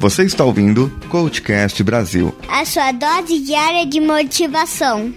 Você 0.00 0.24
está 0.24 0.46
ouvindo 0.46 0.88
Coachcast 1.10 1.82
Brasil. 1.84 2.34
A 2.48 2.64
sua 2.64 2.90
dose 2.90 3.38
diária 3.40 3.84
de 3.84 4.00
motivação. 4.00 5.14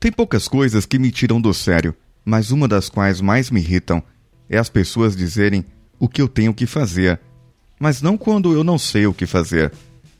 Tem 0.00 0.10
poucas 0.10 0.48
coisas 0.48 0.84
que 0.84 0.98
me 0.98 1.12
tiram 1.12 1.40
do 1.40 1.54
sério, 1.54 1.94
mas 2.24 2.50
uma 2.50 2.66
das 2.66 2.88
quais 2.88 3.20
mais 3.20 3.48
me 3.48 3.60
irritam 3.60 4.02
é 4.50 4.58
as 4.58 4.68
pessoas 4.68 5.14
dizerem 5.14 5.64
o 6.00 6.08
que 6.08 6.20
eu 6.20 6.26
tenho 6.26 6.52
que 6.52 6.66
fazer. 6.66 7.20
Mas 7.78 8.02
não 8.02 8.18
quando 8.18 8.52
eu 8.52 8.64
não 8.64 8.76
sei 8.76 9.06
o 9.06 9.14
que 9.14 9.24
fazer, 9.24 9.72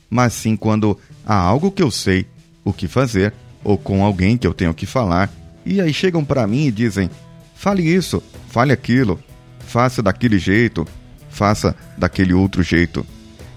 mas 0.08 0.32
sim 0.32 0.56
quando 0.56 0.98
há 1.24 1.34
algo 1.34 1.70
que 1.70 1.82
eu 1.82 1.90
sei 1.90 2.26
o 2.64 2.72
que 2.72 2.88
fazer 2.88 3.32
ou 3.64 3.76
com 3.76 4.04
alguém 4.04 4.36
que 4.36 4.46
eu 4.46 4.54
tenho 4.54 4.74
que 4.74 4.86
falar, 4.86 5.30
e 5.64 5.80
aí 5.80 5.92
chegam 5.92 6.24
para 6.24 6.46
mim 6.46 6.66
e 6.66 6.72
dizem: 6.72 7.10
fale 7.54 7.82
isso, 7.82 8.22
fale 8.48 8.72
aquilo, 8.72 9.18
faça 9.60 10.02
daquele 10.02 10.38
jeito, 10.38 10.86
faça 11.28 11.74
daquele 11.96 12.32
outro 12.32 12.62
jeito. 12.62 13.06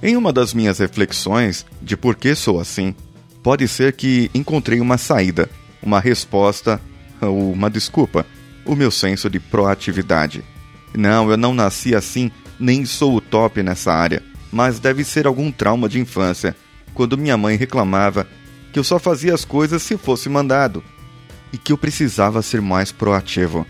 Em 0.04 0.18
uma 0.18 0.34
das 0.34 0.54
minhas 0.54 0.80
reflexões 0.80 1.66
de 1.82 1.96
por 1.96 2.16
que 2.16 2.34
sou 2.34 2.60
assim, 2.60 2.96
pode 3.44 3.68
ser 3.68 3.94
que 3.94 4.32
encontrei 4.34 4.80
uma 4.80 4.98
saída 4.98 5.50
uma 5.82 6.00
resposta 6.00 6.80
ou 7.20 7.52
uma 7.52 7.70
desculpa, 7.70 8.26
o 8.66 8.76
meu 8.76 8.92
senso 8.92 9.30
de 9.30 9.40
proatividade. 9.40 10.44
Não, 10.94 11.30
eu 11.30 11.38
não 11.38 11.54
nasci 11.54 11.96
assim, 11.96 12.32
nem 12.60 12.86
sou 12.86 13.16
o 13.16 13.22
top 13.22 13.64
nessa 13.64 13.94
área, 13.94 14.22
mas 14.52 14.80
deve 14.80 15.04
ser 15.04 15.26
algum 15.26 15.52
trauma 15.52 15.88
de 15.88 16.00
infância, 16.00 16.56
quando 16.94 17.18
minha 17.18 17.38
mãe 17.38 17.56
reclamava 17.56 18.28
que 18.72 18.80
eu 18.80 18.84
só 18.84 19.00
fazia 19.00 19.34
as 19.34 19.46
coisas 19.46 19.82
se 19.82 19.98
fosse 19.98 20.30
mandado 20.30 20.84
e 21.52 21.58
que 21.58 21.72
eu 21.72 21.78
precisava 21.78 22.42
ser 22.42 22.62
mais 22.62 22.92
proativo. 22.92 23.66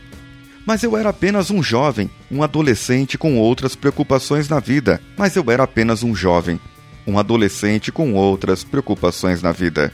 Mas 0.66 0.84
eu 0.84 0.96
era 0.96 1.10
apenas 1.10 1.50
um 1.50 1.62
jovem, 1.62 2.10
um 2.30 2.44
adolescente 2.44 3.18
com 3.18 3.38
outras 3.38 3.76
preocupações 3.76 4.48
na 4.48 4.60
vida. 4.60 5.02
Mas 5.18 5.36
eu 5.36 5.44
era 5.50 5.64
apenas 5.64 6.04
um 6.04 6.16
jovem, 6.16 6.60
um 7.08 7.18
adolescente 7.18 7.92
com 7.92 8.14
outras 8.14 8.64
preocupações 8.64 9.42
na 9.42 9.52
vida. 9.52 9.92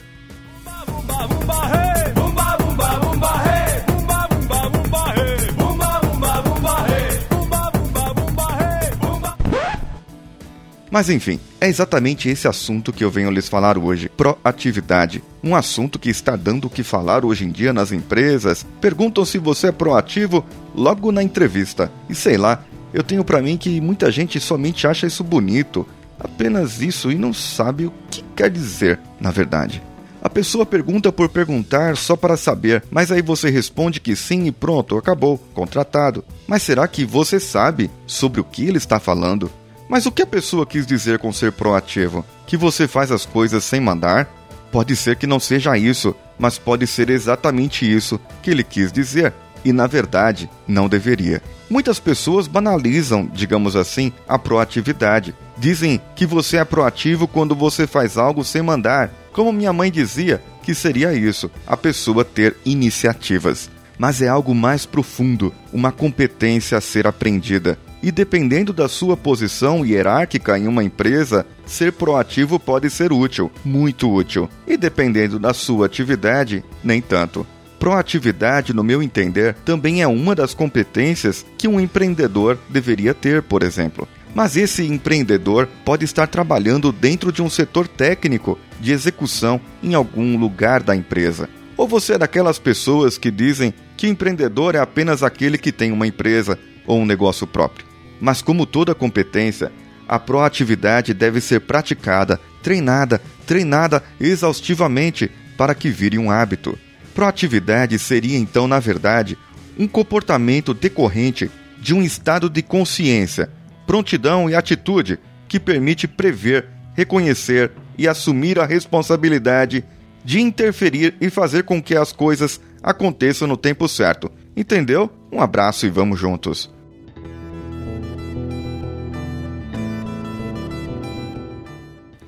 Mas 10.90 11.10
enfim, 11.10 11.38
é 11.60 11.68
exatamente 11.68 12.28
esse 12.28 12.48
assunto 12.48 12.92
que 12.92 13.04
eu 13.04 13.10
venho 13.10 13.30
lhes 13.30 13.48
falar 13.48 13.76
hoje: 13.78 14.08
proatividade. 14.08 15.22
Um 15.42 15.54
assunto 15.54 15.98
que 15.98 16.10
está 16.10 16.36
dando 16.36 16.66
o 16.66 16.70
que 16.70 16.82
falar 16.82 17.24
hoje 17.24 17.44
em 17.44 17.50
dia 17.50 17.72
nas 17.72 17.92
empresas. 17.92 18.66
Perguntam 18.80 19.24
se 19.24 19.38
você 19.38 19.68
é 19.68 19.72
proativo 19.72 20.44
logo 20.74 21.12
na 21.12 21.22
entrevista. 21.22 21.90
E 22.08 22.14
sei 22.14 22.36
lá, 22.36 22.64
eu 22.92 23.02
tenho 23.02 23.24
para 23.24 23.42
mim 23.42 23.56
que 23.56 23.80
muita 23.80 24.10
gente 24.10 24.40
somente 24.40 24.86
acha 24.86 25.06
isso 25.06 25.22
bonito, 25.22 25.86
apenas 26.18 26.80
isso 26.80 27.10
e 27.10 27.14
não 27.14 27.32
sabe 27.32 27.86
o 27.86 27.92
que 28.10 28.24
quer 28.34 28.50
dizer, 28.50 28.98
na 29.20 29.30
verdade. 29.30 29.82
A 30.20 30.28
pessoa 30.28 30.66
pergunta 30.66 31.12
por 31.12 31.28
perguntar 31.28 31.96
só 31.96 32.16
para 32.16 32.36
saber, 32.36 32.82
mas 32.90 33.12
aí 33.12 33.22
você 33.22 33.50
responde 33.50 34.00
que 34.00 34.16
sim 34.16 34.46
e 34.46 34.52
pronto, 34.52 34.96
acabou, 34.96 35.38
contratado. 35.54 36.24
Mas 36.46 36.62
será 36.62 36.88
que 36.88 37.04
você 37.04 37.38
sabe 37.38 37.88
sobre 38.04 38.40
o 38.40 38.44
que 38.44 38.66
ele 38.66 38.78
está 38.78 38.98
falando? 38.98 39.50
Mas 39.88 40.04
o 40.04 40.12
que 40.12 40.22
a 40.22 40.26
pessoa 40.26 40.66
quis 40.66 40.86
dizer 40.86 41.18
com 41.18 41.32
ser 41.32 41.52
proativo? 41.52 42.24
Que 42.46 42.56
você 42.56 42.86
faz 42.86 43.10
as 43.10 43.24
coisas 43.24 43.64
sem 43.64 43.80
mandar? 43.80 44.28
Pode 44.70 44.94
ser 44.94 45.16
que 45.16 45.26
não 45.26 45.40
seja 45.40 45.78
isso, 45.78 46.14
mas 46.38 46.58
pode 46.58 46.86
ser 46.86 47.08
exatamente 47.08 47.90
isso 47.90 48.20
que 48.42 48.50
ele 48.50 48.62
quis 48.62 48.92
dizer. 48.92 49.32
E 49.64 49.72
na 49.72 49.86
verdade, 49.86 50.48
não 50.66 50.88
deveria. 50.88 51.42
Muitas 51.70 51.98
pessoas 51.98 52.46
banalizam, 52.46 53.26
digamos 53.32 53.76
assim, 53.76 54.12
a 54.28 54.38
proatividade. 54.38 55.34
Dizem 55.56 56.00
que 56.14 56.26
você 56.26 56.58
é 56.58 56.64
proativo 56.64 57.26
quando 57.26 57.54
você 57.54 57.86
faz 57.86 58.16
algo 58.16 58.44
sem 58.44 58.62
mandar. 58.62 59.10
Como 59.32 59.52
minha 59.52 59.72
mãe 59.72 59.90
dizia, 59.90 60.42
que 60.62 60.74
seria 60.74 61.14
isso, 61.14 61.50
a 61.66 61.76
pessoa 61.76 62.24
ter 62.24 62.56
iniciativas. 62.64 63.70
Mas 63.98 64.22
é 64.22 64.28
algo 64.28 64.54
mais 64.54 64.86
profundo, 64.86 65.52
uma 65.72 65.90
competência 65.90 66.78
a 66.78 66.80
ser 66.80 67.06
aprendida. 67.06 67.78
E 68.02 68.12
dependendo 68.12 68.72
da 68.72 68.88
sua 68.88 69.16
posição 69.16 69.84
hierárquica 69.84 70.56
em 70.56 70.68
uma 70.68 70.84
empresa, 70.84 71.44
ser 71.66 71.92
proativo 71.92 72.58
pode 72.58 72.88
ser 72.90 73.12
útil, 73.12 73.50
muito 73.64 74.12
útil. 74.12 74.48
E 74.66 74.76
dependendo 74.76 75.38
da 75.38 75.52
sua 75.52 75.86
atividade, 75.86 76.64
nem 76.82 77.00
tanto. 77.00 77.46
Proatividade, 77.78 78.72
no 78.72 78.84
meu 78.84 79.02
entender, 79.02 79.54
também 79.64 80.02
é 80.02 80.06
uma 80.06 80.34
das 80.34 80.54
competências 80.54 81.44
que 81.56 81.68
um 81.68 81.80
empreendedor 81.80 82.58
deveria 82.68 83.14
ter, 83.14 83.42
por 83.42 83.62
exemplo. 83.62 84.06
Mas 84.34 84.56
esse 84.56 84.84
empreendedor 84.84 85.68
pode 85.84 86.04
estar 86.04 86.26
trabalhando 86.26 86.92
dentro 86.92 87.32
de 87.32 87.42
um 87.42 87.50
setor 87.50 87.88
técnico 87.88 88.58
de 88.80 88.92
execução 88.92 89.60
em 89.82 89.94
algum 89.94 90.36
lugar 90.36 90.82
da 90.82 90.94
empresa. 90.94 91.48
Ou 91.76 91.86
você 91.86 92.14
é 92.14 92.18
daquelas 92.18 92.58
pessoas 92.58 93.16
que 93.16 93.30
dizem 93.30 93.72
que 93.96 94.08
empreendedor 94.08 94.74
é 94.74 94.78
apenas 94.78 95.22
aquele 95.22 95.56
que 95.56 95.72
tem 95.72 95.92
uma 95.92 96.06
empresa 96.06 96.58
ou 96.86 97.00
um 97.00 97.06
negócio 97.06 97.46
próprio. 97.46 97.87
Mas, 98.20 98.42
como 98.42 98.66
toda 98.66 98.94
competência, 98.94 99.72
a 100.08 100.18
proatividade 100.18 101.12
deve 101.12 101.40
ser 101.40 101.60
praticada, 101.60 102.40
treinada, 102.62 103.20
treinada 103.46 104.02
exaustivamente 104.20 105.30
para 105.56 105.74
que 105.74 105.90
vire 105.90 106.18
um 106.18 106.30
hábito. 106.30 106.78
Proatividade 107.14 107.98
seria 107.98 108.38
então, 108.38 108.66
na 108.66 108.80
verdade, 108.80 109.36
um 109.78 109.86
comportamento 109.86 110.72
decorrente 110.72 111.50
de 111.78 111.94
um 111.94 112.02
estado 112.02 112.48
de 112.48 112.62
consciência, 112.62 113.50
prontidão 113.86 114.48
e 114.48 114.54
atitude 114.54 115.18
que 115.46 115.60
permite 115.60 116.08
prever, 116.08 116.66
reconhecer 116.94 117.70
e 117.96 118.06
assumir 118.08 118.58
a 118.58 118.66
responsabilidade 118.66 119.84
de 120.24 120.40
interferir 120.40 121.14
e 121.20 121.30
fazer 121.30 121.62
com 121.64 121.82
que 121.82 121.94
as 121.96 122.12
coisas 122.12 122.60
aconteçam 122.82 123.48
no 123.48 123.56
tempo 123.56 123.88
certo. 123.88 124.30
Entendeu? 124.56 125.10
Um 125.32 125.40
abraço 125.40 125.86
e 125.86 125.90
vamos 125.90 126.18
juntos. 126.18 126.70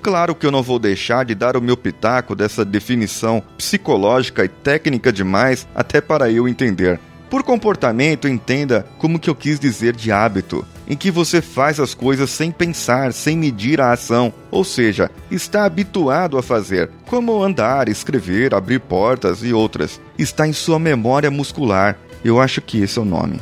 Claro 0.02 0.34
que 0.34 0.46
eu 0.46 0.50
não 0.50 0.62
vou 0.62 0.78
deixar 0.78 1.24
de 1.24 1.34
dar 1.34 1.56
o 1.56 1.60
meu 1.60 1.76
pitaco 1.76 2.34
dessa 2.34 2.64
definição 2.64 3.42
psicológica 3.58 4.44
e 4.44 4.48
técnica 4.48 5.12
demais 5.12 5.68
até 5.74 6.00
para 6.00 6.30
eu 6.30 6.48
entender. 6.48 6.98
Por 7.28 7.44
comportamento, 7.44 8.26
entenda 8.26 8.84
como 8.98 9.18
que 9.18 9.30
eu 9.30 9.36
quis 9.36 9.60
dizer 9.60 9.94
de 9.94 10.10
hábito, 10.10 10.66
em 10.88 10.96
que 10.96 11.12
você 11.12 11.40
faz 11.40 11.78
as 11.78 11.94
coisas 11.94 12.28
sem 12.28 12.50
pensar, 12.50 13.12
sem 13.12 13.36
medir 13.36 13.80
a 13.80 13.92
ação, 13.92 14.32
ou 14.50 14.64
seja, 14.64 15.08
está 15.30 15.64
habituado 15.64 16.36
a 16.36 16.42
fazer, 16.42 16.90
como 17.06 17.40
andar, 17.40 17.88
escrever, 17.88 18.52
abrir 18.52 18.80
portas 18.80 19.44
e 19.44 19.52
outras. 19.52 20.00
Está 20.18 20.48
em 20.48 20.52
sua 20.52 20.80
memória 20.80 21.30
muscular. 21.30 21.96
Eu 22.24 22.40
acho 22.40 22.60
que 22.60 22.82
esse 22.82 22.98
é 22.98 23.02
o 23.02 23.04
nome. 23.04 23.40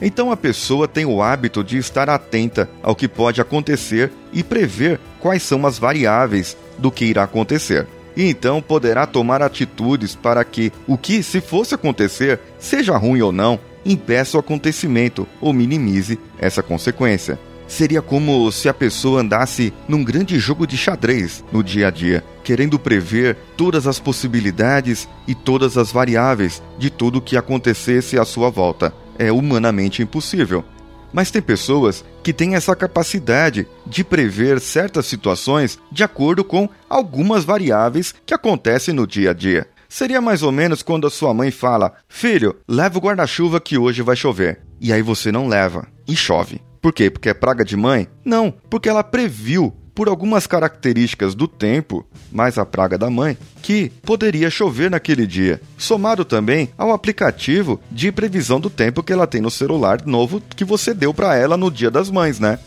Então 0.00 0.30
a 0.30 0.36
pessoa 0.36 0.86
tem 0.86 1.04
o 1.04 1.20
hábito 1.20 1.64
de 1.64 1.76
estar 1.76 2.08
atenta 2.08 2.70
ao 2.82 2.94
que 2.94 3.08
pode 3.08 3.40
acontecer 3.40 4.12
e 4.32 4.42
prever 4.42 5.00
quais 5.20 5.42
são 5.42 5.66
as 5.66 5.78
variáveis 5.78 6.56
do 6.78 6.90
que 6.90 7.04
irá 7.04 7.24
acontecer. 7.24 7.86
E 8.16 8.24
então 8.24 8.62
poderá 8.62 9.06
tomar 9.06 9.42
atitudes 9.42 10.14
para 10.14 10.44
que 10.44 10.72
o 10.86 10.96
que, 10.96 11.22
se 11.22 11.40
fosse 11.40 11.74
acontecer, 11.74 12.40
seja 12.58 12.96
ruim 12.96 13.20
ou 13.20 13.32
não, 13.32 13.58
impeça 13.84 14.36
o 14.36 14.40
acontecimento 14.40 15.26
ou 15.40 15.52
minimize 15.52 16.18
essa 16.38 16.62
consequência. 16.62 17.38
Seria 17.66 18.00
como 18.00 18.50
se 18.50 18.68
a 18.68 18.72
pessoa 18.74 19.20
andasse 19.20 19.74
num 19.86 20.02
grande 20.02 20.38
jogo 20.38 20.66
de 20.66 20.76
xadrez 20.76 21.44
no 21.52 21.62
dia 21.62 21.88
a 21.88 21.90
dia, 21.90 22.24
querendo 22.42 22.78
prever 22.78 23.36
todas 23.56 23.86
as 23.86 24.00
possibilidades 24.00 25.06
e 25.26 25.34
todas 25.34 25.76
as 25.76 25.92
variáveis 25.92 26.62
de 26.78 26.88
tudo 26.88 27.18
o 27.18 27.22
que 27.22 27.36
acontecesse 27.36 28.18
à 28.18 28.24
sua 28.24 28.48
volta 28.48 28.92
é 29.18 29.32
humanamente 29.32 30.02
impossível. 30.02 30.64
Mas 31.12 31.30
tem 31.30 31.40
pessoas 31.40 32.04
que 32.22 32.32
têm 32.32 32.54
essa 32.54 32.76
capacidade 32.76 33.66
de 33.86 34.04
prever 34.04 34.60
certas 34.60 35.06
situações 35.06 35.78
de 35.90 36.04
acordo 36.04 36.44
com 36.44 36.68
algumas 36.88 37.44
variáveis 37.44 38.14
que 38.24 38.34
acontecem 38.34 38.94
no 38.94 39.06
dia 39.06 39.30
a 39.30 39.34
dia. 39.34 39.66
Seria 39.88 40.20
mais 40.20 40.42
ou 40.42 40.52
menos 40.52 40.82
quando 40.82 41.06
a 41.06 41.10
sua 41.10 41.32
mãe 41.32 41.50
fala: 41.50 41.94
Filho, 42.08 42.56
leva 42.68 42.98
o 42.98 43.00
guarda-chuva 43.00 43.58
que 43.58 43.78
hoje 43.78 44.02
vai 44.02 44.16
chover. 44.16 44.60
E 44.80 44.92
aí 44.92 45.00
você 45.00 45.32
não 45.32 45.48
leva 45.48 45.88
e 46.06 46.14
chove. 46.14 46.60
Por 46.80 46.92
quê? 46.92 47.10
Porque 47.10 47.30
é 47.30 47.34
praga 47.34 47.64
de 47.64 47.76
mãe? 47.76 48.06
Não, 48.24 48.52
porque 48.70 48.88
ela 48.88 49.02
previu 49.02 49.74
por 49.98 50.08
algumas 50.08 50.46
características 50.46 51.34
do 51.34 51.48
tempo, 51.48 52.06
mais 52.30 52.56
a 52.56 52.64
praga 52.64 52.96
da 52.96 53.10
mãe, 53.10 53.36
que 53.60 53.90
poderia 54.04 54.48
chover 54.48 54.88
naquele 54.88 55.26
dia, 55.26 55.60
somado 55.76 56.24
também 56.24 56.68
ao 56.78 56.92
aplicativo 56.92 57.80
de 57.90 58.12
previsão 58.12 58.60
do 58.60 58.70
tempo 58.70 59.02
que 59.02 59.12
ela 59.12 59.26
tem 59.26 59.40
no 59.40 59.50
celular 59.50 60.06
novo 60.06 60.40
que 60.54 60.64
você 60.64 60.94
deu 60.94 61.12
para 61.12 61.34
ela 61.34 61.56
no 61.56 61.68
Dia 61.68 61.90
das 61.90 62.12
Mães, 62.12 62.38
né? 62.38 62.60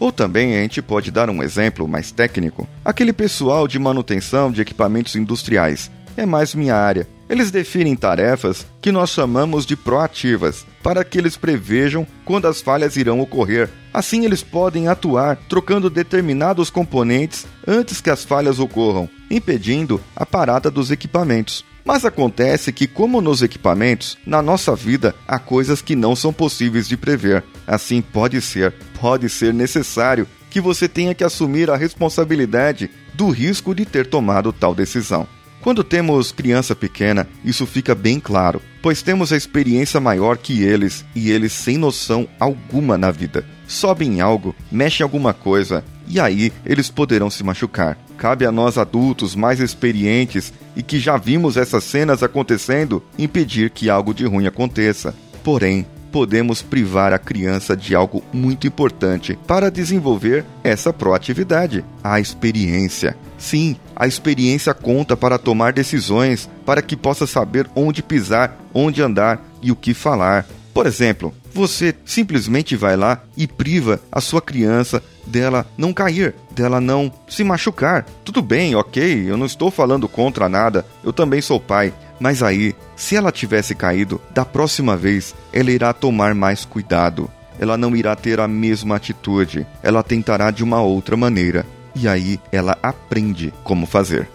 Ou 0.00 0.10
também 0.10 0.56
a 0.56 0.62
gente 0.62 0.80
pode 0.80 1.10
dar 1.10 1.28
um 1.28 1.42
exemplo 1.42 1.86
mais 1.86 2.10
técnico: 2.10 2.66
aquele 2.82 3.12
pessoal 3.12 3.68
de 3.68 3.78
manutenção 3.78 4.50
de 4.50 4.62
equipamentos 4.62 5.14
industriais. 5.14 5.90
É 6.16 6.24
mais 6.24 6.54
minha 6.54 6.74
área. 6.74 7.06
Eles 7.28 7.50
definem 7.50 7.94
tarefas 7.94 8.66
que 8.80 8.90
nós 8.90 9.10
chamamos 9.10 9.66
de 9.66 9.76
proativas, 9.76 10.64
para 10.82 11.04
que 11.04 11.18
eles 11.18 11.36
prevejam 11.36 12.06
quando 12.24 12.46
as 12.46 12.62
falhas 12.62 12.96
irão 12.96 13.20
ocorrer. 13.20 13.68
Assim, 13.92 14.24
eles 14.24 14.42
podem 14.42 14.88
atuar 14.88 15.36
trocando 15.48 15.90
determinados 15.90 16.70
componentes 16.70 17.46
antes 17.66 18.00
que 18.00 18.08
as 18.08 18.24
falhas 18.24 18.58
ocorram, 18.58 19.08
impedindo 19.30 20.00
a 20.16 20.24
parada 20.24 20.70
dos 20.70 20.90
equipamentos. 20.90 21.64
Mas 21.84 22.04
acontece 22.04 22.72
que, 22.72 22.86
como 22.86 23.20
nos 23.20 23.42
equipamentos, 23.42 24.16
na 24.26 24.42
nossa 24.42 24.74
vida 24.74 25.14
há 25.26 25.38
coisas 25.38 25.82
que 25.82 25.96
não 25.96 26.14
são 26.14 26.32
possíveis 26.32 26.88
de 26.88 26.96
prever. 26.96 27.44
Assim, 27.66 28.00
pode 28.00 28.40
ser, 28.40 28.74
pode 29.00 29.28
ser 29.28 29.52
necessário 29.52 30.26
que 30.50 30.60
você 30.60 30.88
tenha 30.88 31.14
que 31.14 31.24
assumir 31.24 31.70
a 31.70 31.76
responsabilidade 31.76 32.90
do 33.14 33.28
risco 33.30 33.74
de 33.74 33.84
ter 33.84 34.06
tomado 34.06 34.52
tal 34.52 34.74
decisão. 34.74 35.26
Quando 35.68 35.84
temos 35.84 36.32
criança 36.32 36.74
pequena, 36.74 37.28
isso 37.44 37.66
fica 37.66 37.94
bem 37.94 38.18
claro, 38.18 38.62
pois 38.80 39.02
temos 39.02 39.34
a 39.34 39.36
experiência 39.36 40.00
maior 40.00 40.38
que 40.38 40.62
eles 40.62 41.04
e 41.14 41.30
eles 41.30 41.52
sem 41.52 41.76
noção 41.76 42.26
alguma 42.40 42.96
na 42.96 43.10
vida. 43.10 43.44
Sobem 43.66 44.14
em 44.14 44.20
algo, 44.22 44.56
mexem 44.72 45.00
em 45.00 45.04
alguma 45.04 45.34
coisa 45.34 45.84
e 46.06 46.18
aí 46.18 46.50
eles 46.64 46.88
poderão 46.88 47.28
se 47.28 47.44
machucar. 47.44 47.98
Cabe 48.16 48.46
a 48.46 48.50
nós 48.50 48.78
adultos 48.78 49.34
mais 49.36 49.60
experientes 49.60 50.54
e 50.74 50.82
que 50.82 50.98
já 50.98 51.18
vimos 51.18 51.58
essas 51.58 51.84
cenas 51.84 52.22
acontecendo 52.22 53.02
impedir 53.18 53.68
que 53.68 53.90
algo 53.90 54.14
de 54.14 54.24
ruim 54.24 54.46
aconteça. 54.46 55.14
Porém, 55.44 55.84
podemos 56.10 56.62
privar 56.62 57.12
a 57.12 57.18
criança 57.18 57.76
de 57.76 57.94
algo 57.94 58.22
muito 58.32 58.66
importante 58.66 59.38
para 59.46 59.70
desenvolver 59.70 60.44
essa 60.64 60.92
proatividade: 60.92 61.84
a 62.02 62.18
experiência. 62.18 63.16
Sim, 63.36 63.76
a 63.94 64.06
experiência 64.06 64.74
conta 64.74 65.16
para 65.16 65.38
tomar 65.38 65.72
decisões, 65.72 66.48
para 66.66 66.82
que 66.82 66.96
possa 66.96 67.26
saber 67.26 67.68
onde 67.74 68.02
pisar, 68.02 68.58
onde 68.74 69.00
andar 69.00 69.40
e 69.62 69.70
o 69.70 69.76
que 69.76 69.94
falar. 69.94 70.46
Por 70.74 70.86
exemplo, 70.86 71.34
você 71.52 71.94
simplesmente 72.04 72.76
vai 72.76 72.96
lá 72.96 73.20
e 73.36 73.46
priva 73.46 74.00
a 74.12 74.20
sua 74.20 74.40
criança 74.40 75.02
dela 75.26 75.66
não 75.76 75.92
cair, 75.92 76.34
dela 76.52 76.80
não 76.80 77.12
se 77.28 77.42
machucar. 77.42 78.06
Tudo 78.24 78.40
bem, 78.40 78.74
ok, 78.74 79.28
eu 79.28 79.36
não 79.36 79.46
estou 79.46 79.70
falando 79.70 80.08
contra 80.08 80.48
nada, 80.48 80.86
eu 81.02 81.12
também 81.12 81.40
sou 81.40 81.58
pai. 81.58 81.92
Mas 82.20 82.42
aí, 82.42 82.74
se 82.96 83.14
ela 83.14 83.30
tivesse 83.30 83.74
caído, 83.74 84.20
da 84.30 84.44
próxima 84.44 84.96
vez 84.96 85.34
ela 85.52 85.70
irá 85.70 85.92
tomar 85.92 86.34
mais 86.34 86.64
cuidado. 86.64 87.30
Ela 87.58 87.76
não 87.76 87.94
irá 87.94 88.14
ter 88.16 88.40
a 88.40 88.48
mesma 88.48 88.96
atitude, 88.96 89.66
ela 89.82 90.02
tentará 90.02 90.50
de 90.50 90.62
uma 90.62 90.80
outra 90.80 91.16
maneira. 91.16 91.64
E 91.94 92.06
aí 92.08 92.40
ela 92.52 92.76
aprende 92.82 93.52
como 93.64 93.86
fazer. 93.86 94.28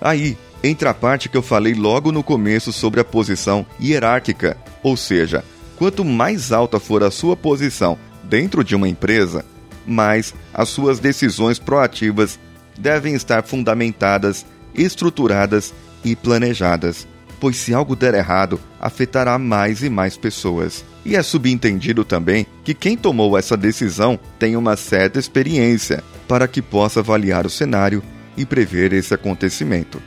Aí 0.00 0.36
entra 0.62 0.90
a 0.90 0.94
parte 0.94 1.28
que 1.28 1.36
eu 1.36 1.42
falei 1.42 1.74
logo 1.74 2.12
no 2.12 2.22
começo 2.22 2.72
sobre 2.72 3.00
a 3.00 3.04
posição 3.04 3.66
hierárquica, 3.80 4.56
ou 4.82 4.96
seja, 4.96 5.44
quanto 5.76 6.04
mais 6.04 6.52
alta 6.52 6.78
for 6.78 7.02
a 7.02 7.10
sua 7.10 7.36
posição 7.36 7.98
dentro 8.24 8.62
de 8.62 8.76
uma 8.76 8.88
empresa, 8.88 9.44
mais 9.86 10.34
as 10.54 10.68
suas 10.68 11.00
decisões 11.00 11.58
proativas 11.58 12.38
devem 12.78 13.14
estar 13.14 13.42
fundamentadas, 13.42 14.46
estruturadas 14.74 15.74
e 16.04 16.14
planejadas 16.14 17.06
pois 17.40 17.56
se 17.56 17.72
algo 17.72 17.96
der 17.96 18.14
errado, 18.14 18.60
afetará 18.78 19.38
mais 19.38 19.82
e 19.82 19.88
mais 19.88 20.16
pessoas. 20.16 20.84
E 21.04 21.16
é 21.16 21.22
subentendido 21.22 22.04
também 22.04 22.46
que 22.62 22.74
quem 22.74 22.96
tomou 22.96 23.36
essa 23.36 23.56
decisão 23.56 24.20
tem 24.38 24.56
uma 24.56 24.76
certa 24.76 25.18
experiência 25.18 26.04
para 26.28 26.46
que 26.46 26.60
possa 26.60 27.00
avaliar 27.00 27.46
o 27.46 27.50
cenário 27.50 28.02
e 28.36 28.44
prever 28.44 28.92
esse 28.92 29.14
acontecimento. 29.14 30.00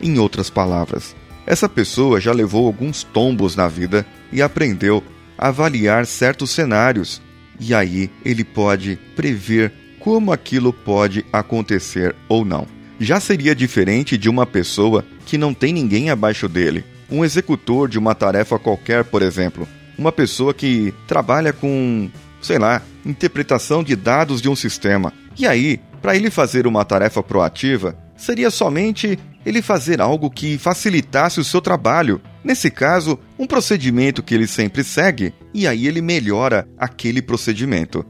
Em 0.00 0.18
outras 0.18 0.48
palavras, 0.48 1.14
essa 1.46 1.68
pessoa 1.68 2.20
já 2.20 2.32
levou 2.32 2.66
alguns 2.66 3.02
tombos 3.02 3.54
na 3.54 3.68
vida 3.68 4.06
e 4.32 4.40
aprendeu 4.40 5.02
a 5.36 5.48
avaliar 5.48 6.06
certos 6.06 6.50
cenários, 6.50 7.22
e 7.60 7.74
aí 7.74 8.10
ele 8.24 8.44
pode 8.44 8.98
prever 9.14 9.72
como 10.00 10.32
aquilo 10.32 10.72
pode 10.72 11.24
acontecer 11.32 12.14
ou 12.28 12.44
não. 12.44 12.66
Já 13.00 13.20
seria 13.20 13.54
diferente 13.54 14.18
de 14.18 14.28
uma 14.28 14.44
pessoa 14.44 15.04
que 15.28 15.36
não 15.36 15.52
tem 15.52 15.74
ninguém 15.74 16.08
abaixo 16.08 16.48
dele. 16.48 16.82
Um 17.10 17.22
executor 17.22 17.86
de 17.86 17.98
uma 17.98 18.14
tarefa 18.14 18.58
qualquer, 18.58 19.04
por 19.04 19.20
exemplo. 19.20 19.68
Uma 19.98 20.10
pessoa 20.10 20.54
que 20.54 20.94
trabalha 21.06 21.52
com, 21.52 22.10
sei 22.40 22.58
lá, 22.58 22.80
interpretação 23.04 23.84
de 23.84 23.94
dados 23.94 24.40
de 24.40 24.48
um 24.48 24.56
sistema. 24.56 25.12
E 25.38 25.46
aí, 25.46 25.80
para 26.00 26.16
ele 26.16 26.30
fazer 26.30 26.66
uma 26.66 26.82
tarefa 26.82 27.22
proativa, 27.22 27.94
seria 28.16 28.50
somente 28.50 29.18
ele 29.44 29.60
fazer 29.60 30.00
algo 30.00 30.30
que 30.30 30.56
facilitasse 30.56 31.38
o 31.38 31.44
seu 31.44 31.60
trabalho. 31.60 32.22
Nesse 32.42 32.70
caso, 32.70 33.18
um 33.38 33.46
procedimento 33.46 34.22
que 34.22 34.34
ele 34.34 34.46
sempre 34.46 34.82
segue, 34.82 35.34
e 35.52 35.66
aí 35.66 35.86
ele 35.86 36.00
melhora 36.00 36.66
aquele 36.78 37.20
procedimento. 37.20 38.02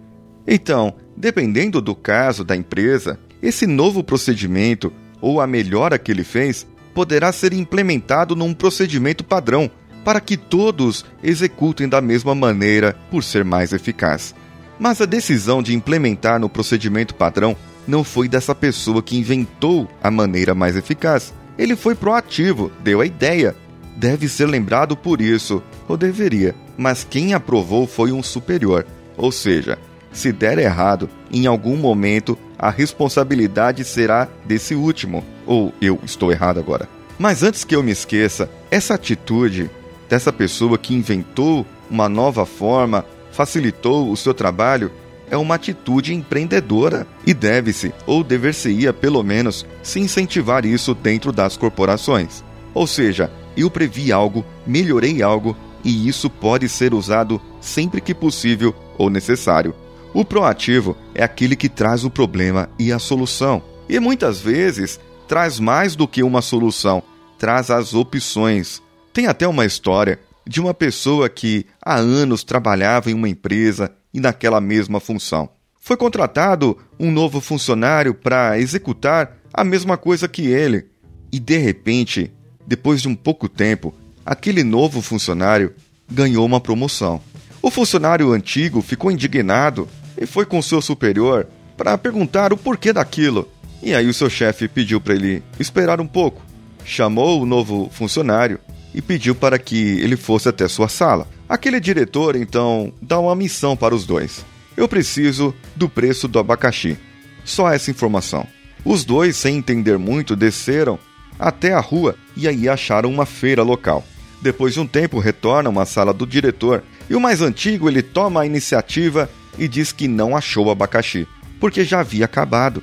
Então, 0.47 0.95
dependendo 1.17 1.81
do 1.81 1.97
caso 1.97 2.45
da 2.45 2.55
empresa, 2.55 3.19
esse 3.43 3.67
novo 3.67 4.05
procedimento, 4.05 4.93
ou 5.21 5.41
a 5.41 5.49
melhora 5.49 5.99
que 5.99 6.13
ele 6.13 6.23
fez, 6.23 6.65
poderá 6.95 7.33
ser 7.33 7.53
implementado 7.53 8.35
num 8.35 8.55
procedimento 8.55 9.25
padrão, 9.25 9.71
para 10.05 10.21
que 10.21 10.37
todos 10.37 11.05
executem 11.23 11.89
da 11.89 12.01
mesma 12.01 12.35
maneira 12.35 12.97
por 13.11 13.23
ser 13.23 13.45
mais 13.45 13.73
eficaz. 13.73 14.35
Mas 14.79 15.01
a 15.01 15.07
decisão 15.07 15.63
de 15.63 15.75
implementar 15.75 16.39
no 16.39 16.49
procedimento 16.49 17.15
padrão 17.15 17.57
não 17.87 18.05
foi 18.05 18.29
dessa 18.29 18.55
pessoa 18.55 19.03
que 19.03 19.19
inventou 19.19 19.89
a 20.03 20.11
maneira 20.11 20.55
mais 20.55 20.77
eficaz. 20.77 21.33
Ele 21.59 21.75
foi 21.75 21.95
proativo, 21.95 22.71
deu 22.83 23.01
a 23.01 23.07
ideia. 23.07 23.57
Deve 23.97 24.29
ser 24.29 24.47
lembrado 24.47 24.97
por 24.97 25.21
isso, 25.21 25.63
ou 25.89 25.97
deveria, 25.97 26.55
mas 26.77 27.05
quem 27.09 27.35
aprovou 27.35 27.87
foi 27.87 28.13
um 28.13 28.23
superior. 28.23 28.87
Ou 29.17 29.33
seja, 29.33 29.77
se 30.13 30.33
der 30.33 30.59
errado, 30.59 31.11
em 31.33 31.47
algum 31.47 31.77
momento 31.77 32.39
a 32.59 32.71
responsabilidade 32.71 33.85
será 33.85 34.29
desse 34.45 34.75
último. 34.75 35.25
Ou 35.47 35.73
eu 35.81 35.99
estou 36.05 36.33
errado 36.33 36.59
agora. 36.59 36.89
Mas 37.19 37.43
antes 37.43 37.65
que 37.65 37.75
eu 37.75 37.83
me 37.83 37.93
esqueça, 37.93 38.51
essa 38.71 38.95
atitude 38.95 39.71
dessa 40.09 40.33
pessoa 40.33 40.79
que 40.79 40.95
inventou 40.95 41.67
uma 41.91 42.09
nova 42.09 42.45
forma, 42.45 43.05
facilitou 43.33 44.11
o 44.11 44.17
seu 44.17 44.35
trabalho, 44.35 44.91
é 45.31 45.37
uma 45.37 45.57
atitude 45.57 46.15
empreendedora 46.15 47.07
e 47.27 47.35
deve-se, 47.35 47.93
ou 48.07 48.25
dever-se-ia 48.25 48.93
pelo 48.93 49.23
menos, 49.23 49.67
se 49.83 50.01
incentivar 50.01 50.65
isso 50.65 50.95
dentro 50.95 51.33
das 51.33 51.57
corporações. 51.57 52.43
Ou 52.73 52.87
seja, 52.87 53.31
eu 53.57 53.71
previ 53.71 54.13
algo, 54.13 54.45
melhorei 54.67 55.23
algo 55.23 55.57
e 55.85 56.09
isso 56.09 56.31
pode 56.31 56.69
ser 56.69 56.95
usado 56.95 57.41
sempre 57.61 58.01
que 58.01 58.15
possível 58.15 58.75
ou 58.97 59.11
necessário. 59.11 59.75
O 60.15 60.25
proativo 60.25 60.97
é 61.15 61.23
aquele 61.23 61.55
que 61.55 61.69
traz 61.69 62.05
o 62.05 62.11
problema 62.11 62.69
e 62.79 62.93
a 62.93 62.99
solução. 62.99 63.63
E 63.89 64.01
muitas 64.01 64.41
vezes 64.41 64.99
traz 65.27 65.61
mais 65.61 65.95
do 65.95 66.09
que 66.09 66.23
uma 66.23 66.41
solução, 66.41 67.03
traz 67.39 67.71
as 67.71 67.95
opções. 67.95 68.83
Tem 69.13 69.27
até 69.27 69.47
uma 69.47 69.67
história 69.67 70.19
de 70.47 70.61
uma 70.61 70.73
pessoa 70.73 71.29
que 71.29 71.67
há 71.85 71.97
anos 71.97 72.43
trabalhava 72.43 73.11
em 73.11 73.15
uma 73.15 73.29
empresa 73.29 73.93
e 74.13 74.19
naquela 74.19 74.61
mesma 74.61 74.99
função. 74.99 75.51
Foi 75.79 75.97
contratado 75.97 76.77
um 76.99 77.11
novo 77.11 77.41
funcionário 77.41 78.15
para 78.15 78.59
executar 78.59 79.37
a 79.53 79.63
mesma 79.63 79.97
coisa 79.97 80.27
que 80.27 80.47
ele. 80.47 80.87
E 81.31 81.39
de 81.39 81.59
repente, 81.59 82.33
depois 82.67 83.03
de 83.03 83.09
um 83.09 83.15
pouco 83.15 83.49
tempo, 83.49 83.95
aquele 84.25 84.65
novo 84.65 85.03
funcionário 85.03 85.75
ganhou 86.11 86.45
uma 86.45 86.61
promoção. 86.61 87.21
O 87.61 87.71
funcionário 87.71 88.33
antigo 88.33 88.81
ficou 88.81 89.11
indignado 89.11 89.89
e 90.21 90.27
foi 90.27 90.45
com 90.45 90.61
seu 90.61 90.83
superior 90.83 91.47
para 91.77 91.97
perguntar 91.97 92.53
o 92.53 92.57
porquê 92.57 92.93
daquilo. 92.93 93.49
E 93.83 93.95
aí 93.95 94.09
o 94.09 94.15
seu 94.15 94.29
chefe 94.29 94.67
pediu 94.67 95.01
para 95.01 95.15
ele 95.15 95.43
esperar 95.59 96.01
um 96.01 96.07
pouco. 96.07 96.43
Chamou 96.85 97.41
o 97.41 97.47
novo 97.47 97.89
funcionário 97.93 98.59
e 98.95 99.01
pediu 99.01 99.35
para 99.35 99.59
que 99.59 100.01
ele 100.01 100.17
fosse 100.17 100.49
até 100.49 100.67
sua 100.67 100.89
sala. 100.89 101.29
Aquele 101.49 101.79
diretor 101.79 102.35
então 102.35 102.93
dá 103.01 103.19
uma 103.19 103.37
missão 103.37 103.77
para 103.77 103.95
os 103.95 104.05
dois. 104.05 104.45
Eu 104.77 104.89
preciso 104.89 105.55
do 105.77 105.89
preço 105.89 106.27
do 106.27 106.39
abacaxi. 106.39 106.99
Só 107.45 107.71
essa 107.71 107.91
informação. 107.91 108.47
Os 108.85 109.05
dois, 109.05 109.37
sem 109.37 109.57
entender 109.57 109.99
muito, 109.99 110.35
desceram 110.35 110.99
até 111.39 111.73
a 111.73 111.81
rua 111.81 112.17
e 112.37 112.49
aí 112.49 112.69
acharam 112.69 113.11
uma 113.11 113.27
feira 113.27 113.63
local. 113.63 114.05
Depois 114.41 114.75
de 114.75 114.81
um 114.81 114.87
tempo, 114.87 115.19
retornam 115.19 115.79
à 115.81 115.85
sala 115.85 116.13
do 116.13 116.27
diretor 116.27 116.83
e 117.09 117.15
o 117.15 117.21
mais 117.21 117.41
antigo 117.41 117.89
ele 117.89 118.03
toma 118.03 118.43
a 118.43 118.47
iniciativa 118.47 119.29
e 119.59 119.67
diz 119.69 119.93
que 119.93 120.07
não 120.07 120.37
achou 120.37 120.67
o 120.67 120.71
abacaxi, 120.71 121.27
porque 121.61 121.85
já 121.85 122.01
havia 122.01 122.25
acabado. 122.25 122.83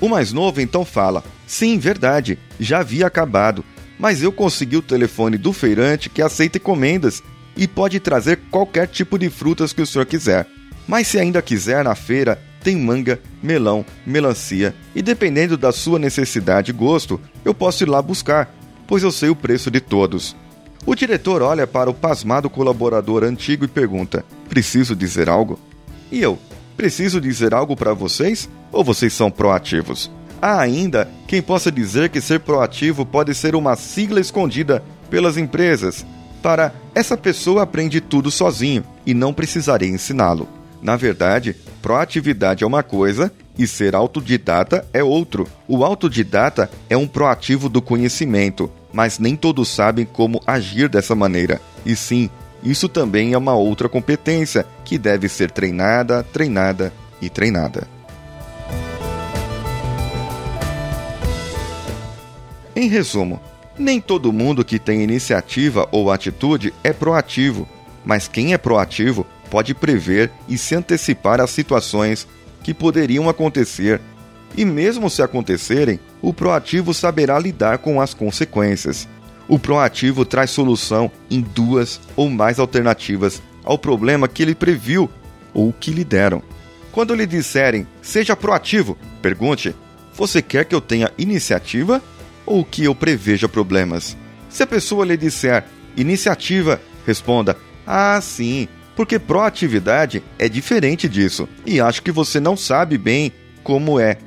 O 0.00 0.08
mais 0.08 0.32
novo 0.32 0.60
então 0.60 0.84
fala: 0.84 1.22
Sim, 1.46 1.78
verdade, 1.78 2.38
já 2.58 2.80
havia 2.80 3.06
acabado, 3.06 3.64
mas 3.98 4.22
eu 4.22 4.32
consegui 4.32 4.76
o 4.76 4.82
telefone 4.82 5.36
do 5.36 5.52
feirante 5.52 6.10
que 6.10 6.22
aceita 6.22 6.58
encomendas 6.58 7.22
e 7.56 7.68
pode 7.68 8.00
trazer 8.00 8.40
qualquer 8.50 8.88
tipo 8.88 9.18
de 9.18 9.30
frutas 9.30 9.72
que 9.72 9.82
o 9.82 9.86
senhor 9.86 10.06
quiser. 10.06 10.46
Mas 10.86 11.06
se 11.06 11.18
ainda 11.18 11.40
quiser 11.40 11.84
na 11.84 11.94
feira, 11.94 12.40
tem 12.62 12.76
manga, 12.76 13.20
melão, 13.42 13.84
melancia 14.06 14.74
e 14.94 15.02
dependendo 15.02 15.56
da 15.56 15.70
sua 15.70 15.98
necessidade 15.98 16.70
e 16.70 16.74
gosto, 16.74 17.20
eu 17.44 17.54
posso 17.54 17.84
ir 17.84 17.88
lá 17.88 18.00
buscar, 18.00 18.52
pois 18.86 19.02
eu 19.02 19.12
sei 19.12 19.28
o 19.28 19.36
preço 19.36 19.70
de 19.70 19.80
todos. 19.80 20.34
O 20.86 20.94
diretor 20.94 21.40
olha 21.40 21.66
para 21.66 21.88
o 21.88 21.94
pasmado 21.94 22.50
colaborador 22.50 23.24
antigo 23.24 23.64
e 23.64 23.68
pergunta: 23.68 24.24
Preciso 24.48 24.94
dizer 24.94 25.28
algo? 25.28 25.58
E 26.10 26.20
eu: 26.20 26.38
Preciso 26.76 27.20
dizer 27.20 27.54
algo 27.54 27.76
para 27.76 27.94
vocês? 27.94 28.48
Ou 28.72 28.82
vocês 28.82 29.12
são 29.12 29.30
proativos? 29.30 30.10
Há 30.42 30.60
ainda 30.60 31.08
quem 31.26 31.40
possa 31.40 31.70
dizer 31.70 32.08
que 32.10 32.20
ser 32.20 32.40
proativo 32.40 33.06
pode 33.06 33.34
ser 33.34 33.54
uma 33.54 33.76
sigla 33.76 34.20
escondida 34.20 34.82
pelas 35.08 35.36
empresas. 35.36 36.04
Para 36.42 36.74
essa 36.94 37.16
pessoa 37.16 37.62
aprende 37.62 38.00
tudo 38.00 38.30
sozinho 38.30 38.84
e 39.06 39.14
não 39.14 39.32
precisarei 39.32 39.88
ensiná-lo. 39.88 40.48
Na 40.82 40.96
verdade, 40.96 41.56
proatividade 41.80 42.62
é 42.62 42.66
uma 42.66 42.82
coisa 42.82 43.32
e 43.56 43.66
ser 43.66 43.94
autodidata 43.94 44.84
é 44.92 45.02
outro. 45.02 45.48
O 45.66 45.84
autodidata 45.84 46.68
é 46.90 46.96
um 46.96 47.06
proativo 47.06 47.68
do 47.68 47.80
conhecimento, 47.80 48.70
mas 48.92 49.18
nem 49.18 49.36
todos 49.36 49.68
sabem 49.68 50.04
como 50.04 50.42
agir 50.46 50.88
dessa 50.88 51.14
maneira. 51.14 51.60
E 51.86 51.96
sim, 51.96 52.28
isso 52.64 52.88
também 52.88 53.34
é 53.34 53.38
uma 53.38 53.54
outra 53.54 53.88
competência 53.88 54.66
que 54.84 54.96
deve 54.96 55.28
ser 55.28 55.50
treinada, 55.50 56.22
treinada 56.22 56.92
e 57.20 57.28
treinada. 57.28 57.86
Em 62.74 62.88
resumo, 62.88 63.40
nem 63.78 64.00
todo 64.00 64.32
mundo 64.32 64.64
que 64.64 64.78
tem 64.78 65.02
iniciativa 65.02 65.88
ou 65.92 66.10
atitude 66.10 66.72
é 66.82 66.92
proativo, 66.92 67.68
mas 68.04 68.26
quem 68.26 68.52
é 68.52 68.58
proativo 68.58 69.26
pode 69.50 69.74
prever 69.74 70.30
e 70.48 70.58
se 70.58 70.74
antecipar 70.74 71.40
às 71.40 71.50
situações 71.50 72.26
que 72.62 72.72
poderiam 72.74 73.28
acontecer, 73.28 74.00
e 74.56 74.64
mesmo 74.64 75.10
se 75.10 75.22
acontecerem, 75.22 76.00
o 76.22 76.32
proativo 76.32 76.94
saberá 76.94 77.38
lidar 77.38 77.78
com 77.78 78.00
as 78.00 78.14
consequências. 78.14 79.06
O 79.46 79.58
proativo 79.58 80.24
traz 80.24 80.50
solução 80.50 81.10
em 81.30 81.40
duas 81.40 82.00
ou 82.16 82.30
mais 82.30 82.58
alternativas 82.58 83.42
ao 83.62 83.78
problema 83.78 84.28
que 84.28 84.42
ele 84.42 84.54
previu 84.54 85.10
ou 85.52 85.72
que 85.72 85.90
lhe 85.90 86.04
deram. 86.04 86.42
Quando 86.92 87.14
lhe 87.14 87.26
disserem 87.26 87.86
seja 88.00 88.34
proativo, 88.36 88.96
pergunte: 89.20 89.74
Você 90.14 90.40
quer 90.40 90.64
que 90.64 90.74
eu 90.74 90.80
tenha 90.80 91.10
iniciativa 91.18 92.02
ou 92.46 92.64
que 92.64 92.84
eu 92.84 92.94
preveja 92.94 93.48
problemas? 93.48 94.16
Se 94.48 94.62
a 94.62 94.66
pessoa 94.66 95.04
lhe 95.04 95.16
disser 95.16 95.64
iniciativa, 95.96 96.80
responda: 97.06 97.56
Ah, 97.86 98.18
sim, 98.22 98.68
porque 98.96 99.18
proatividade 99.18 100.22
é 100.38 100.48
diferente 100.48 101.08
disso 101.08 101.48
e 101.66 101.80
acho 101.80 102.02
que 102.02 102.12
você 102.12 102.40
não 102.40 102.56
sabe 102.56 102.96
bem 102.96 103.32
como 103.62 103.98
é. 103.98 104.18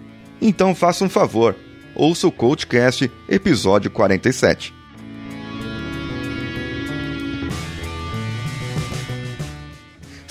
Então 0.42 0.76
faça 0.76 1.04
um 1.04 1.10
favor, 1.10 1.56
ouça 1.96 2.28
o 2.28 2.32
Coachcast, 2.32 3.10
episódio 3.28 3.90
47. 3.90 4.77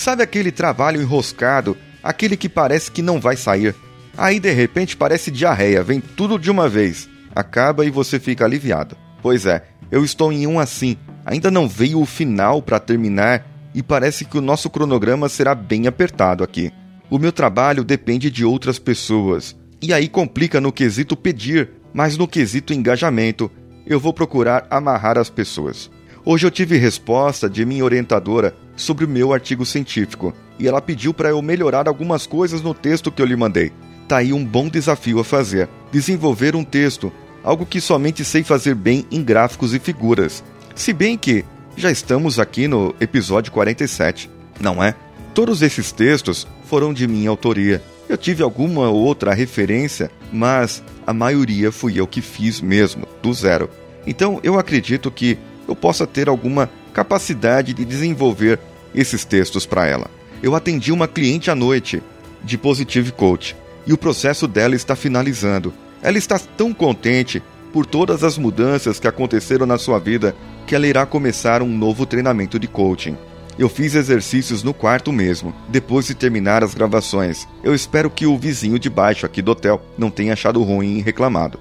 Sabe 0.06 0.22
aquele 0.22 0.52
trabalho 0.52 1.02
enroscado, 1.02 1.76
aquele 2.00 2.36
que 2.36 2.48
parece 2.48 2.92
que 2.92 3.02
não 3.02 3.20
vai 3.20 3.36
sair? 3.36 3.74
Aí 4.16 4.38
de 4.38 4.52
repente 4.52 4.96
parece 4.96 5.32
diarreia, 5.32 5.82
vem 5.82 6.00
tudo 6.00 6.38
de 6.38 6.48
uma 6.48 6.68
vez 6.68 7.08
acaba 7.34 7.84
e 7.84 7.90
você 7.90 8.20
fica 8.20 8.44
aliviado. 8.44 8.96
Pois 9.20 9.46
é, 9.46 9.64
eu 9.90 10.04
estou 10.04 10.32
em 10.32 10.46
um 10.46 10.60
assim. 10.60 10.96
Ainda 11.24 11.50
não 11.50 11.68
veio 11.68 12.00
o 12.00 12.06
final 12.06 12.62
para 12.62 12.78
terminar 12.78 13.44
e 13.74 13.82
parece 13.82 14.24
que 14.24 14.38
o 14.38 14.40
nosso 14.40 14.70
cronograma 14.70 15.28
será 15.28 15.56
bem 15.56 15.88
apertado 15.88 16.44
aqui. 16.44 16.72
O 17.10 17.18
meu 17.18 17.32
trabalho 17.32 17.82
depende 17.82 18.30
de 18.30 18.44
outras 18.44 18.78
pessoas. 18.78 19.56
E 19.82 19.92
aí 19.92 20.08
complica 20.08 20.60
no 20.60 20.70
quesito 20.70 21.16
pedir, 21.16 21.68
mas 21.92 22.16
no 22.16 22.28
quesito 22.28 22.72
engajamento, 22.72 23.50
eu 23.84 23.98
vou 23.98 24.12
procurar 24.12 24.68
amarrar 24.70 25.18
as 25.18 25.28
pessoas. 25.28 25.90
Hoje 26.28 26.44
eu 26.44 26.50
tive 26.50 26.76
resposta 26.76 27.48
de 27.48 27.64
minha 27.64 27.84
orientadora 27.84 28.52
sobre 28.74 29.04
o 29.04 29.08
meu 29.08 29.32
artigo 29.32 29.64
científico 29.64 30.34
e 30.58 30.66
ela 30.66 30.82
pediu 30.82 31.14
para 31.14 31.28
eu 31.28 31.40
melhorar 31.40 31.86
algumas 31.86 32.26
coisas 32.26 32.60
no 32.60 32.74
texto 32.74 33.12
que 33.12 33.22
eu 33.22 33.26
lhe 33.26 33.36
mandei. 33.36 33.70
Tá 34.08 34.16
aí 34.16 34.32
um 34.32 34.44
bom 34.44 34.68
desafio 34.68 35.20
a 35.20 35.24
fazer: 35.24 35.68
desenvolver 35.92 36.56
um 36.56 36.64
texto 36.64 37.12
algo 37.44 37.64
que 37.64 37.80
somente 37.80 38.24
sei 38.24 38.42
fazer 38.42 38.74
bem 38.74 39.06
em 39.08 39.22
gráficos 39.22 39.72
e 39.72 39.78
figuras. 39.78 40.42
Se 40.74 40.92
bem 40.92 41.16
que 41.16 41.44
já 41.76 41.92
estamos 41.92 42.40
aqui 42.40 42.66
no 42.66 42.92
episódio 43.00 43.52
47, 43.52 44.28
não 44.60 44.82
é? 44.82 44.96
Todos 45.32 45.62
esses 45.62 45.92
textos 45.92 46.44
foram 46.64 46.92
de 46.92 47.06
minha 47.06 47.30
autoria. 47.30 47.80
Eu 48.08 48.18
tive 48.18 48.42
alguma 48.42 48.90
outra 48.90 49.32
referência, 49.32 50.10
mas 50.32 50.82
a 51.06 51.12
maioria 51.12 51.70
fui 51.70 52.00
eu 52.00 52.06
que 52.06 52.20
fiz 52.20 52.60
mesmo, 52.60 53.06
do 53.22 53.32
zero. 53.32 53.70
Então 54.04 54.40
eu 54.42 54.58
acredito 54.58 55.08
que 55.08 55.38
eu 55.66 55.74
possa 55.74 56.06
ter 56.06 56.28
alguma 56.28 56.70
capacidade 56.92 57.74
de 57.74 57.84
desenvolver 57.84 58.58
esses 58.94 59.24
textos 59.24 59.66
para 59.66 59.86
ela. 59.86 60.10
Eu 60.42 60.54
atendi 60.54 60.92
uma 60.92 61.08
cliente 61.08 61.50
à 61.50 61.54
noite 61.54 62.02
de 62.42 62.56
Positive 62.56 63.12
Coach 63.12 63.56
e 63.86 63.92
o 63.92 63.98
processo 63.98 64.46
dela 64.46 64.74
está 64.74 64.94
finalizando. 64.96 65.72
Ela 66.02 66.18
está 66.18 66.38
tão 66.38 66.72
contente 66.72 67.42
por 67.72 67.84
todas 67.84 68.24
as 68.24 68.38
mudanças 68.38 68.98
que 68.98 69.08
aconteceram 69.08 69.66
na 69.66 69.78
sua 69.78 69.98
vida 69.98 70.34
que 70.66 70.74
ela 70.74 70.86
irá 70.86 71.04
começar 71.04 71.62
um 71.62 71.68
novo 71.68 72.06
treinamento 72.06 72.58
de 72.58 72.66
coaching. 72.66 73.16
Eu 73.58 73.68
fiz 73.68 73.94
exercícios 73.94 74.62
no 74.62 74.74
quarto 74.74 75.12
mesmo, 75.12 75.54
depois 75.68 76.06
de 76.06 76.14
terminar 76.14 76.62
as 76.62 76.74
gravações. 76.74 77.48
Eu 77.64 77.74
espero 77.74 78.10
que 78.10 78.26
o 78.26 78.36
vizinho 78.36 78.78
de 78.78 78.90
baixo 78.90 79.24
aqui 79.24 79.40
do 79.40 79.52
hotel 79.52 79.80
não 79.96 80.10
tenha 80.10 80.34
achado 80.34 80.62
ruim 80.62 80.98
e 80.98 81.02
reclamado. 81.02 81.58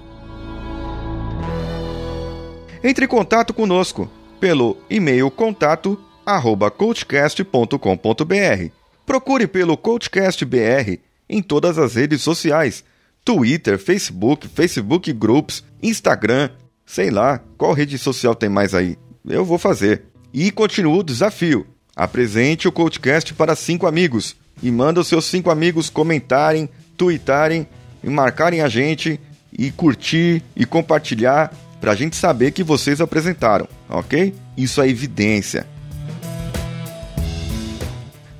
Entre 2.87 3.05
em 3.05 3.07
contato 3.07 3.51
conosco 3.51 4.07
pelo 4.39 4.77
e-mail 4.87 5.31
contato 5.31 5.99
arroba 6.23 6.69
coachcast.com.br. 6.69 8.69
Procure 9.03 9.47
pelo 9.47 9.75
CoachCastBR 9.75 10.99
em 11.27 11.41
todas 11.41 11.79
as 11.79 11.95
redes 11.95 12.21
sociais 12.21 12.83
Twitter, 13.23 13.79
Facebook, 13.79 14.47
Facebook 14.47 15.11
Groups, 15.13 15.63
Instagram, 15.81 16.51
sei 16.85 17.09
lá, 17.09 17.41
qual 17.57 17.73
rede 17.73 17.97
social 17.97 18.35
tem 18.35 18.49
mais 18.49 18.75
aí? 18.75 18.99
Eu 19.27 19.43
vou 19.43 19.57
fazer. 19.57 20.03
E 20.31 20.51
continua 20.51 20.97
o 20.97 21.03
desafio. 21.03 21.65
Apresente 21.95 22.67
o 22.67 22.71
Coachcast 22.71 23.33
para 23.33 23.55
cinco 23.55 23.87
amigos 23.87 24.35
e 24.61 24.69
manda 24.69 24.99
os 24.99 25.07
seus 25.07 25.25
cinco 25.25 25.49
amigos 25.49 25.89
comentarem, 25.89 26.69
tweetarem 26.95 27.67
marcarem 28.03 28.61
a 28.61 28.69
gente 28.69 29.19
e 29.51 29.71
curtir 29.71 30.43
e 30.55 30.67
compartilhar 30.67 31.51
para 31.85 31.91
a 31.91 31.95
gente 31.95 32.15
saber 32.15 32.49
que 32.49 32.63
vocês 32.63 32.99
apresentaram, 32.99 33.67
ok? 33.87 34.33
Isso 34.57 34.81
é 34.81 34.89
evidência. 34.89 35.67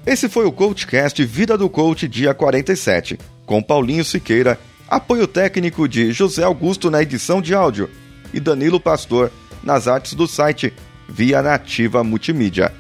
Esse 0.04 0.28
foi 0.28 0.48
o 0.48 0.52
Coachcast 0.52 1.24
Vida 1.24 1.56
do 1.56 1.70
Coach, 1.70 2.08
dia 2.08 2.34
47, 2.34 3.20
com 3.46 3.62
Paulinho 3.62 4.04
Siqueira 4.04 4.60
Apoio 4.88 5.28
técnico 5.28 5.88
de 5.88 6.12
José 6.12 6.44
Augusto 6.44 6.90
na 6.90 7.04
edição 7.04 7.40
de 7.40 7.54
áudio 7.54 7.88
e 8.34 8.40
Danilo 8.40 8.80
Pastor 8.80 9.32
nas 9.62 9.88
artes 9.88 10.16
do 10.16 10.28
site 10.28 10.74
via 11.08 11.40
Nativa 11.44 12.04
Multimídia. 12.04 12.74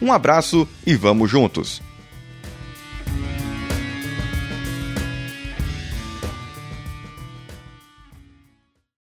Um 0.00 0.12
abraço 0.12 0.68
e 0.86 0.94
vamos 0.94 1.28
juntos! 1.28 1.82